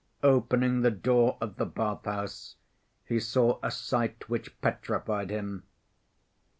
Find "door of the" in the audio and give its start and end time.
0.89-1.67